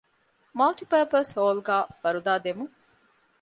[0.57, 2.73] މަލްޓި ޕާޕަސް ހޯލުގައި ފަރުދާ ދެމުން